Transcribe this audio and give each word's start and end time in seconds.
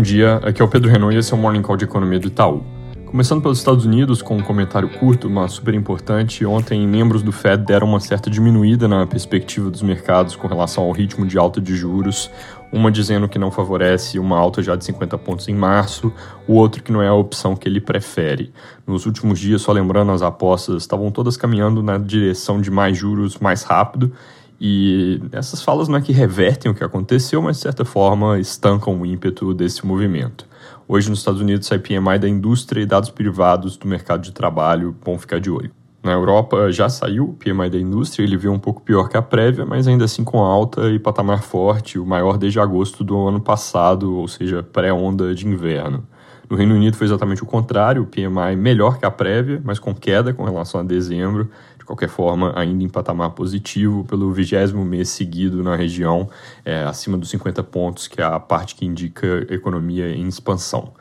Bom 0.00 0.04
dia, 0.04 0.36
aqui 0.36 0.62
é 0.62 0.64
o 0.64 0.68
Pedro 0.68 0.90
Renault 0.90 1.14
e 1.14 1.18
esse 1.18 1.30
é 1.30 1.36
o 1.36 1.38
Morning 1.38 1.60
Call 1.60 1.76
de 1.76 1.84
Economia 1.84 2.18
do 2.18 2.28
Itaú. 2.28 2.64
Começando 3.04 3.42
pelos 3.42 3.58
Estados 3.58 3.84
Unidos, 3.84 4.22
com 4.22 4.34
um 4.34 4.42
comentário 4.42 4.88
curto, 4.88 5.28
mas 5.28 5.52
super 5.52 5.74
importante, 5.74 6.42
ontem 6.46 6.88
membros 6.88 7.22
do 7.22 7.30
Fed 7.30 7.66
deram 7.66 7.86
uma 7.86 8.00
certa 8.00 8.30
diminuída 8.30 8.88
na 8.88 9.06
perspectiva 9.06 9.68
dos 9.68 9.82
mercados 9.82 10.34
com 10.34 10.48
relação 10.48 10.84
ao 10.84 10.92
ritmo 10.92 11.26
de 11.26 11.36
alta 11.36 11.60
de 11.60 11.76
juros, 11.76 12.30
uma 12.72 12.90
dizendo 12.90 13.28
que 13.28 13.38
não 13.38 13.50
favorece 13.50 14.18
uma 14.18 14.38
alta 14.38 14.62
já 14.62 14.74
de 14.74 14.86
50 14.86 15.18
pontos 15.18 15.48
em 15.48 15.54
março, 15.54 16.10
o 16.48 16.54
outro 16.54 16.82
que 16.82 16.90
não 16.90 17.02
é 17.02 17.08
a 17.08 17.12
opção 17.12 17.54
que 17.54 17.68
ele 17.68 17.78
prefere. 17.78 18.54
Nos 18.86 19.04
últimos 19.04 19.38
dias, 19.38 19.60
só 19.60 19.70
lembrando, 19.70 20.12
as 20.12 20.22
apostas 20.22 20.76
estavam 20.76 21.10
todas 21.10 21.36
caminhando 21.36 21.82
na 21.82 21.98
direção 21.98 22.58
de 22.58 22.70
mais 22.70 22.96
juros 22.96 23.38
mais 23.38 23.64
rápido, 23.64 24.14
e 24.60 25.22
essas 25.32 25.62
falas 25.62 25.88
não 25.88 25.96
é 25.96 26.02
que 26.02 26.12
revertem 26.12 26.70
o 26.70 26.74
que 26.74 26.84
aconteceu, 26.84 27.40
mas 27.40 27.56
de 27.56 27.62
certa 27.62 27.84
forma 27.84 28.38
estancam 28.38 29.00
o 29.00 29.06
ímpeto 29.06 29.54
desse 29.54 29.86
movimento. 29.86 30.46
Hoje 30.86 31.08
nos 31.08 31.20
Estados 31.20 31.40
Unidos 31.40 31.66
sai 31.66 31.78
PMI 31.78 32.18
da 32.18 32.28
indústria 32.28 32.82
e 32.82 32.86
dados 32.86 33.08
privados 33.08 33.76
do 33.78 33.88
mercado 33.88 34.20
de 34.20 34.32
trabalho, 34.32 34.94
bom 35.02 35.18
ficar 35.18 35.40
de 35.40 35.50
olho. 35.50 35.70
Na 36.02 36.12
Europa 36.12 36.70
já 36.70 36.88
saiu 36.88 37.30
o 37.30 37.32
PMI 37.34 37.70
da 37.70 37.78
indústria, 37.78 38.24
ele 38.24 38.36
veio 38.36 38.52
um 38.52 38.58
pouco 38.58 38.82
pior 38.82 39.08
que 39.08 39.16
a 39.16 39.22
prévia, 39.22 39.64
mas 39.64 39.86
ainda 39.86 40.04
assim 40.04 40.24
com 40.24 40.38
alta 40.38 40.90
e 40.90 40.98
patamar 40.98 41.42
forte, 41.42 41.98
o 41.98 42.04
maior 42.04 42.36
desde 42.36 42.60
agosto 42.60 43.02
do 43.02 43.16
ano 43.26 43.40
passado, 43.40 44.14
ou 44.14 44.28
seja, 44.28 44.62
pré-onda 44.62 45.34
de 45.34 45.46
inverno. 45.46 46.06
No 46.50 46.56
Reino 46.56 46.74
Unido 46.74 46.96
foi 46.96 47.06
exatamente 47.06 47.42
o 47.42 47.46
contrário, 47.46 48.02
o 48.02 48.06
PMI 48.06 48.56
melhor 48.56 48.98
que 48.98 49.06
a 49.06 49.10
prévia, 49.10 49.60
mas 49.64 49.78
com 49.78 49.94
queda 49.94 50.34
com 50.34 50.42
relação 50.42 50.80
a 50.80 50.82
dezembro, 50.82 51.48
qualquer 51.90 52.08
forma, 52.08 52.52
ainda 52.54 52.84
em 52.84 52.88
patamar 52.88 53.30
positivo 53.30 54.04
pelo 54.04 54.32
vigésimo 54.32 54.84
mês 54.84 55.08
seguido 55.08 55.60
na 55.60 55.74
região, 55.74 56.28
é, 56.64 56.84
acima 56.84 57.18
dos 57.18 57.28
50 57.30 57.64
pontos, 57.64 58.06
que 58.06 58.20
é 58.20 58.24
a 58.24 58.38
parte 58.38 58.76
que 58.76 58.86
indica 58.86 59.44
economia 59.50 60.08
em 60.08 60.28
expansão. 60.28 60.92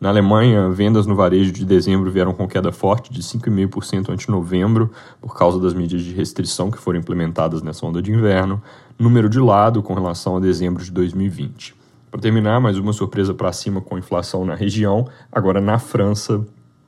Na 0.00 0.08
Alemanha, 0.08 0.70
vendas 0.70 1.06
no 1.06 1.14
varejo 1.14 1.52
de 1.52 1.62
dezembro 1.62 2.10
vieram 2.10 2.32
com 2.32 2.48
queda 2.48 2.72
forte 2.72 3.12
de 3.12 3.22
5,5% 3.22 4.08
ante 4.08 4.30
novembro, 4.30 4.90
por 5.20 5.36
causa 5.36 5.60
das 5.60 5.74
medidas 5.74 6.06
de 6.06 6.14
restrição 6.14 6.70
que 6.70 6.78
foram 6.78 6.98
implementadas 6.98 7.60
nessa 7.60 7.84
onda 7.84 8.00
de 8.00 8.10
inverno, 8.10 8.62
número 8.98 9.28
de 9.28 9.38
lado 9.38 9.82
com 9.82 9.92
relação 9.92 10.38
a 10.38 10.40
dezembro 10.40 10.82
de 10.82 10.90
2020. 10.90 11.74
Para 12.10 12.18
terminar, 12.18 12.58
mais 12.62 12.78
uma 12.78 12.94
surpresa 12.94 13.34
para 13.34 13.52
cima 13.52 13.82
com 13.82 13.98
inflação 13.98 14.42
na 14.46 14.54
região, 14.54 15.06
agora 15.30 15.60
na 15.60 15.78
França, 15.78 16.42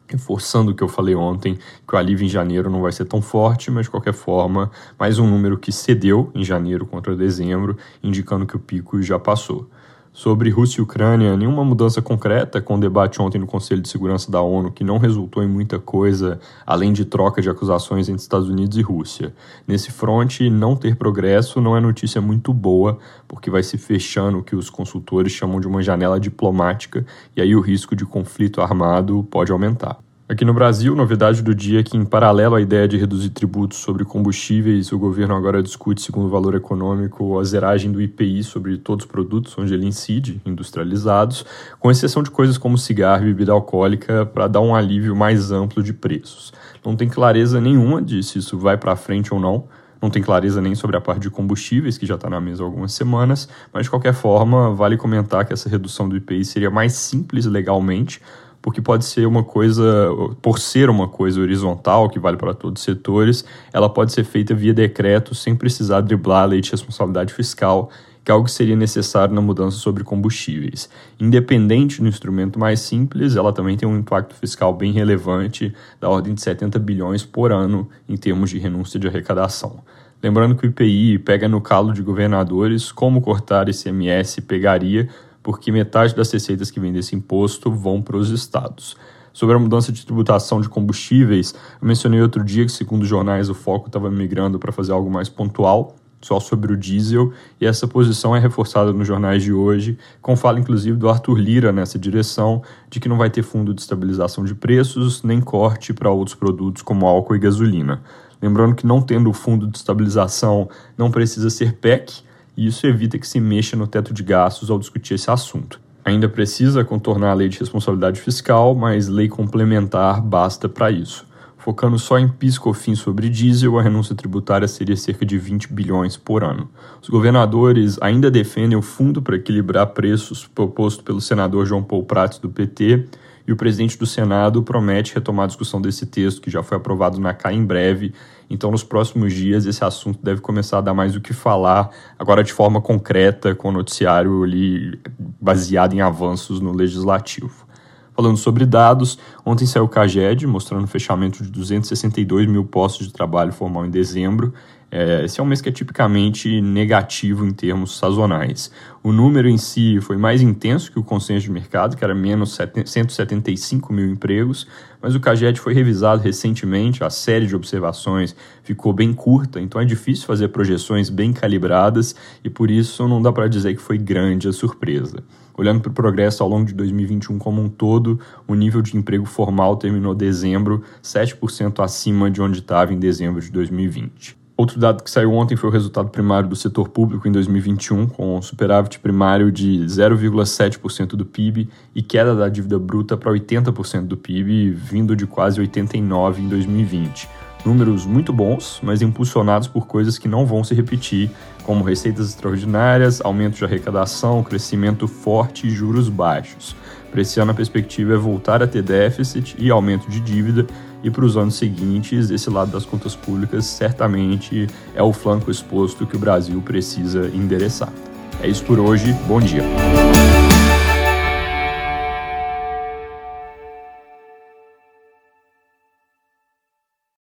reforçando 0.09 0.73
o 0.73 0.75
que 0.75 0.83
eu 0.83 0.89
falei 0.89 1.15
ontem, 1.15 1.59
que 1.87 1.95
o 1.95 1.99
alívio 1.99 2.25
em 2.25 2.29
janeiro 2.29 2.71
não 2.71 2.83
vai 2.83 2.93
ser 2.93 3.05
tão 3.05 3.23
forte, 3.23 3.71
mas 3.71 3.87
de 3.87 3.91
qualquer 3.91 4.13
forma, 4.13 4.71
mais 4.99 5.19
um 5.19 5.27
número 5.27 5.59
que 5.59 5.73
cedeu 5.73 6.31
em 6.35 6.45
janeiro 6.45 6.87
contra 6.87 7.17
dezembro, 7.17 7.77
indicando 8.03 8.47
que 8.47 8.57
o 8.57 8.61
pico 8.61 9.03
já 9.03 9.19
passou. 9.19 9.69
Sobre 10.15 10.51
Rússia 10.51 10.79
e 10.81 10.83
Ucrânia, 10.83 11.35
nenhuma 11.39 11.65
mudança 11.65 12.03
concreta 12.03 12.61
com 12.61 12.75
o 12.75 12.81
debate 12.81 13.21
ontem 13.23 13.39
no 13.39 13.47
Conselho 13.47 13.81
de 13.81 13.89
Segurança 13.89 14.31
da 14.31 14.43
ONU, 14.43 14.71
que 14.71 14.85
não 14.85 14.99
resultou 14.99 15.43
em 15.43 15.49
muita 15.49 15.79
coisa, 15.79 16.39
além 16.67 16.93
de 16.93 17.07
troca 17.07 17.41
de 17.41 17.49
acusações 17.49 18.11
entre 18.11 18.21
Estados 18.21 18.47
Unidos 18.47 18.77
e 18.77 18.83
Rússia. 18.83 19.35
Nesse 19.67 19.91
fronte, 19.91 20.51
não 20.51 20.77
ter 20.77 20.97
progresso 20.97 21.63
não 21.63 21.75
é 21.75 21.81
notícia 21.81 22.21
muito 22.21 22.53
boa, 22.53 22.99
porque 23.27 23.49
vai 23.49 23.63
se 23.63 23.79
fechando 23.79 24.41
o 24.41 24.43
que 24.43 24.55
os 24.55 24.69
consultores 24.69 25.33
chamam 25.33 25.59
de 25.59 25.67
uma 25.67 25.83
janela 25.83 26.21
diplomática, 26.21 27.07
e 27.35 27.41
aí 27.41 27.57
o 27.57 27.61
risco 27.63 27.97
de 27.97 28.05
conflito 28.05 28.61
armado 28.61 29.27
pode 29.31 29.51
aumentar. 29.51 29.99
Aqui 30.33 30.47
no 30.47 30.55
Brasil, 30.55 30.97
novidade 30.97 31.43
do 31.43 31.55
dia 31.55 31.81
é 31.81 31.83
que, 31.83 31.95
em 31.95 32.07
paralelo 32.07 32.55
à 32.55 32.61
ideia 32.63 32.89
de 32.89 32.97
reduzir 32.97 33.29
tributos 33.29 33.77
sobre 33.81 34.03
combustíveis, 34.03 34.91
o 34.91 34.99
governo 34.99 35.35
agora 35.35 35.63
discute, 35.63 36.01
segundo 36.01 36.25
o 36.25 36.31
valor 36.31 36.55
econômico, 36.55 37.39
a 37.39 37.45
zeragem 37.45 37.93
do 37.93 38.01
IPI 38.01 38.43
sobre 38.43 38.79
todos 38.79 39.05
os 39.05 39.11
produtos 39.11 39.55
onde 39.59 39.75
ele 39.75 39.85
incide, 39.85 40.41
industrializados, 40.47 41.45
com 41.79 41.91
exceção 41.91 42.23
de 42.23 42.31
coisas 42.31 42.57
como 42.57 42.79
cigarro 42.79 43.25
e 43.25 43.27
bebida 43.27 43.53
alcoólica, 43.53 44.25
para 44.25 44.49
dar 44.49 44.63
um 44.63 44.75
alívio 44.75 45.15
mais 45.15 45.53
amplo 45.53 45.83
de 45.83 45.93
preços. 45.93 46.51
Não 46.83 46.97
tem 46.97 47.11
clareza 47.11 47.61
nenhuma 47.61 48.01
de 48.01 48.23
se 48.23 48.39
isso 48.39 48.57
vai 48.57 48.79
para 48.79 48.97
frente 48.97 49.35
ou 49.35 49.39
não. 49.39 49.65
Não 50.01 50.09
tem 50.09 50.23
clareza 50.23 50.63
nem 50.63 50.75
sobre 50.75 50.97
a 50.97 51.01
parte 51.01 51.21
de 51.21 51.31
combustíveis, 51.31 51.99
que 51.99 52.07
já 52.07 52.15
está 52.15 52.31
na 52.31 52.41
mesa 52.41 52.63
há 52.63 52.67
algumas 52.67 52.95
semanas, 52.95 53.51
mas 53.71 53.85
de 53.85 53.91
qualquer 53.91 54.15
forma, 54.15 54.75
vale 54.75 54.97
comentar 54.97 55.45
que 55.45 55.53
essa 55.53 55.69
redução 55.69 56.09
do 56.09 56.17
IPI 56.17 56.43
seria 56.45 56.71
mais 56.71 56.95
simples 56.95 57.45
legalmente, 57.45 58.19
porque 58.63 58.81
pode 58.81 59.05
ser 59.05 59.27
uma 59.27 59.43
coisa, 59.43 60.09
por 60.41 60.61
ser 60.61 60.89
uma 60.89 61.09
coisa 61.09 61.41
horizontal, 61.41 62.09
que 62.09 62.21
vale 62.21 62.37
para 62.37 62.55
todos 62.55 62.81
os 62.81 62.85
setores, 62.85 63.45
ela 63.73 63.91
pode 63.91 64.13
ser 64.13 64.25
feita 64.25 64.55
via 64.55 64.73
decreto 64.73 65.35
sem 65.35 65.55
precisar 65.57 66.01
driblar 66.01 66.45
a 66.45 66.47
lei 66.47 66.61
de 66.61 66.71
responsabilidade 66.71 67.35
fiscal, 67.35 67.91
que 68.25 68.31
é 68.31 68.35
algo 68.35 68.47
que 68.47 68.53
seria 68.53 68.77
necessário 68.77 69.35
na 69.35 69.41
mudança 69.41 69.77
sobre 69.79 70.05
combustíveis. 70.05 70.89
Independente 71.19 72.01
do 72.01 72.07
instrumento 72.07 72.57
mais 72.57 72.79
simples, 72.79 73.35
ela 73.35 73.53
também 73.53 73.77
tem 73.77 73.89
um 73.89 73.99
impacto 73.99 74.35
fiscal 74.37 74.73
bem 74.73 74.93
relevante, 74.93 75.75
da 76.01 76.09
ordem 76.09 76.33
de 76.33 76.41
70 76.41 76.79
bilhões 76.79 77.25
por 77.25 77.51
ano 77.51 77.89
em 78.09 78.17
termos 78.17 78.51
de 78.51 78.61
renúncia 78.61 78.99
de 78.99 79.09
arrecadação. 79.09 79.81
Lembrando 80.23 80.55
que 80.55 80.65
o 80.65 80.69
IPI 80.69 81.19
pega 81.19 81.49
no 81.49 81.61
calo 81.61 81.93
de 81.93 82.01
governadores 82.01 82.93
como 82.93 83.21
cortar 83.21 83.69
ICMS 83.69 84.41
pegaria, 84.43 85.09
porque 85.43 85.73
metade 85.73 86.15
das 86.15 86.31
receitas 86.31 86.71
que 86.71 86.79
vem 86.79 86.93
desse 86.93 87.17
imposto 87.17 87.71
vão 87.71 88.01
para 88.01 88.17
os 88.17 88.31
estados. 88.31 88.97
Sobre 89.33 89.57
a 89.57 89.59
mudança 89.59 89.91
de 89.91 90.05
tributação 90.05 90.61
de 90.61 90.69
combustíveis, 90.69 91.55
eu 91.81 91.89
mencionei 91.89 92.21
outro 92.21 92.45
dia 92.45 92.67
que, 92.67 92.73
segundo 92.73 93.05
jornais, 93.05 93.49
o 93.49 93.55
foco 93.55 93.87
estava 93.87 94.11
migrando 94.11 94.59
para 94.59 94.71
fazer 94.71 94.93
algo 94.93 95.11
mais 95.11 95.29
pontual, 95.29 95.97
só 96.21 96.39
sobre 96.39 96.73
o 96.73 96.77
diesel, 96.77 97.33
e 97.61 97.67
essa 97.67 97.89
posição 97.89 98.37
é 98.37 98.39
reforçada 98.39 98.93
nos 98.93 99.07
jornais 99.07 99.43
de 99.43 99.53
hoje, 99.53 99.99
com 100.21 100.37
fala 100.37 100.61
inclusive 100.61 100.97
do 100.97 101.09
Arthur 101.09 101.39
Lira 101.39 101.73
nessa 101.73 101.99
direção, 101.99 102.63
de 102.89 103.01
que 103.01 103.09
não 103.09 103.17
vai 103.19 103.29
ter 103.29 103.43
fundo 103.43 103.75
de 103.75 103.81
estabilização 103.81 104.45
de 104.45 104.55
preços, 104.55 105.23
nem 105.23 105.41
corte 105.41 105.93
para 105.93 106.11
outros 106.11 106.37
produtos 106.37 106.83
como 106.83 107.07
álcool 107.07 107.35
e 107.35 107.39
gasolina. 107.39 108.03
Lembrando 108.41 108.75
que 108.75 108.87
não 108.87 109.01
tendo 109.01 109.33
fundo 109.33 109.67
de 109.67 109.77
estabilização, 109.77 110.69
não 110.97 111.11
precisa 111.11 111.51
ser 111.51 111.75
PEC, 111.75 112.23
e 112.57 112.67
isso 112.67 112.87
evita 112.87 113.19
que 113.19 113.27
se 113.27 113.41
mexa 113.41 113.77
no 113.77 113.87
teto 113.87 114.13
de 114.13 114.23
gastos 114.23 114.71
ao 114.71 114.79
discutir 114.79 115.15
esse 115.15 115.31
assunto. 115.31 115.81
Ainda 116.05 116.29
precisa 116.29 116.85
contornar 116.85 117.31
a 117.31 117.35
lei 117.35 117.49
de 117.49 117.59
responsabilidade 117.59 118.21
fiscal, 118.21 118.75
mas 118.75 119.07
lei 119.09 119.29
complementar 119.29 120.21
basta 120.21 120.69
para 120.69 120.91
isso. 120.91 121.25
Focando 121.57 121.97
só 121.97 122.19
em 122.19 122.27
piscofins 122.27 122.99
sobre 122.99 123.29
diesel, 123.29 123.79
a 123.79 123.83
renúncia 123.83 124.17
tributária 124.17 124.67
seria 124.67 124.97
cerca 124.97 125.25
de 125.25 125.39
20 125.39 125.73
bilhões 125.73 126.17
por 126.17 126.43
ano. 126.43 126.69
Os 127.01 127.09
governadores 127.09 127.99
ainda 128.01 128.29
defendem 128.29 128.77
o 128.77 128.83
fundo 128.83 129.23
para 129.23 129.37
equilibrar 129.37 129.87
preços 129.89 130.45
proposto 130.45 131.05
pelo 131.05 131.21
senador 131.21 131.65
João 131.65 131.85
Paulo 131.85 132.05
Prats 132.05 132.41
do 132.41 132.51
PT, 132.51 133.07
e 133.47 133.53
o 133.53 133.57
presidente 133.57 133.99
do 133.99 134.07
Senado 134.07 134.63
promete 134.63 135.15
retomar 135.15 135.45
a 135.45 135.47
discussão 135.49 135.81
desse 135.81 136.07
texto, 136.07 136.41
que 136.41 136.51
já 136.51 136.63
foi 136.63 136.77
aprovado 136.77 137.21
na 137.21 137.35
CAI 137.35 137.55
em 137.55 137.65
breve. 137.65 138.15
Então, 138.49 138.71
nos 138.71 138.85
próximos 138.85 139.33
dias, 139.33 139.67
esse 139.67 139.85
assunto 139.85 140.19
deve 140.23 140.41
começar 140.41 140.79
a 140.79 140.81
dar 140.81 140.95
mais 140.95 141.17
o 141.17 141.21
que 141.21 141.33
falar, 141.33 141.91
agora 142.19 142.45
de 142.45 142.53
forma 142.53 142.81
concreta, 142.81 143.55
com 143.55 143.69
o 143.69 143.73
noticiário 143.73 144.43
ali 144.43 145.01
baseado 145.41 145.95
em 145.95 146.01
avanços 146.01 146.61
no 146.61 146.73
legislativo. 146.73 147.67
Falando 148.15 148.37
sobre 148.37 148.67
dados, 148.67 149.19
ontem 149.45 149.67
saiu 149.67 149.85
o 149.85 149.89
CAGED 149.89 150.47
mostrando 150.47 150.85
o 150.85 150.87
fechamento 150.87 151.43
de 151.43 151.51
262 151.51 152.47
mil 152.47 152.65
postos 152.65 153.07
de 153.07 153.13
trabalho 153.13 153.53
formal 153.53 153.87
em 153.87 153.91
dezembro. 153.91 154.53
É, 154.95 155.25
esse 155.25 155.41
é 155.41 155.43
um 155.43 155.47
mês 155.47 155.63
que 155.63 155.71
é 155.71 155.73
tipicamente 155.73 156.61
negativo 156.61 157.47
em 157.47 157.51
termos 157.51 157.97
sazonais. 157.97 158.71
O 159.03 159.11
número 159.11 159.49
em 159.49 159.57
si 159.57 159.99
foi 160.03 160.19
mais 160.19 160.43
intenso 160.43 160.93
que 160.93 160.99
o 160.99 161.03
consenso 161.03 161.47
de 161.47 161.51
mercado, 161.51 161.97
que 161.97 162.05
era 162.05 162.15
menos 162.15 162.59
175 162.85 163.91
mil 163.91 164.07
empregos, 164.07 164.69
mas 165.01 165.15
o 165.15 165.21
CAGED 165.21 165.59
foi 165.59 165.73
revisado 165.73 166.21
recentemente, 166.21 167.03
a 167.03 167.09
série 167.09 167.47
de 167.47 167.57
observações 167.57 168.37
ficou 168.63 168.93
bem 168.93 169.15
curta, 169.15 169.59
então 169.59 169.81
é 169.81 169.85
difícil 169.87 170.27
fazer 170.27 170.49
projeções 170.49 171.09
bem 171.09 171.33
calibradas 171.33 172.15
e 172.45 172.51
por 172.51 172.71
isso 172.71 173.09
não 173.09 173.23
dá 173.23 173.33
para 173.33 173.49
dizer 173.49 173.75
que 173.75 173.81
foi 173.81 173.97
grande 173.97 174.47
a 174.47 174.53
surpresa. 174.53 175.25
Olhando 175.57 175.81
para 175.81 175.91
o 175.91 175.95
progresso 175.95 176.43
ao 176.43 176.49
longo 176.51 176.67
de 176.67 176.75
2021 176.75 177.39
como 177.39 177.63
um 177.63 177.69
todo, 177.71 178.21
o 178.47 178.55
nível 178.55 178.83
de 178.83 178.95
emprego 178.95 179.25
formal 179.25 179.75
terminou 179.77 180.15
dezembro 180.15 180.83
7% 181.03 181.83
acima 181.83 182.31
de 182.31 182.43
onde 182.43 182.59
estava 182.59 182.93
em 182.93 182.99
dezembro 182.99 183.41
de 183.41 183.51
2020. 183.51 184.42
Outro 184.63 184.79
dado 184.79 185.03
que 185.03 185.11
saiu 185.11 185.33
ontem 185.33 185.57
foi 185.57 185.69
o 185.69 185.73
resultado 185.73 186.09
primário 186.09 186.49
do 186.49 186.55
setor 186.55 186.89
público 186.89 187.27
em 187.27 187.33
2021, 187.33 188.07
com 188.07 188.37
um 188.37 188.41
superávit 188.41 189.01
primário 189.01 189.51
de 189.51 189.81
0,7% 189.87 191.17
do 191.17 191.27
PIB 191.27 191.69
e 191.93 192.01
queda 192.01 192.33
da 192.33 192.49
dívida 192.49 192.79
bruta 192.79 193.17
para 193.17 193.33
80% 193.33 194.07
do 194.07 194.17
PIB, 194.17 194.71
vindo 194.71 195.17
de 195.17 195.27
quase 195.27 195.61
89% 195.61 196.39
em 196.39 196.49
2020 196.49 197.29
Números 197.65 198.05
muito 198.05 198.33
bons, 198.33 198.81
mas 198.83 199.03
impulsionados 199.03 199.69
por 199.69 199.87
coisas 199.87 200.19
que 200.19 200.27
não 200.27 200.45
vão 200.45 200.65
se 200.65 200.75
repetir, 200.75 201.31
como 201.63 201.85
receitas 201.85 202.29
extraordinárias, 202.29 203.21
aumento 203.21 203.57
de 203.57 203.65
arrecadação, 203.65 204.43
crescimento 204.43 205.07
forte 205.07 205.69
e 205.69 205.71
juros 205.71 206.09
baixos. 206.09 206.75
Para 207.11 207.21
esse 207.21 207.39
ano, 207.39 207.53
a 207.53 207.55
perspectiva 207.55 208.15
é 208.15 208.17
voltar 208.17 208.63
a 208.63 208.67
ter 208.67 208.83
déficit 208.83 209.55
e 209.59 209.71
aumento 209.71 210.11
de 210.11 210.19
dívida, 210.19 210.67
e 211.03 211.11
para 211.11 211.25
os 211.25 211.37
anos 211.37 211.55
seguintes, 211.55 212.31
esse 212.31 212.49
lado 212.49 212.71
das 212.71 212.85
contas 212.85 213.15
públicas 213.15 213.65
certamente 213.65 214.67
é 214.95 215.03
o 215.03 215.13
flanco 215.13 215.51
exposto 215.51 216.07
que 216.07 216.17
o 216.17 216.19
Brasil 216.19 216.61
precisa 216.63 217.31
endereçar. 217.35 217.93
É 218.41 218.49
isso 218.49 218.65
por 218.65 218.79
hoje, 218.79 219.13
bom 219.27 219.41
dia. 219.41 219.63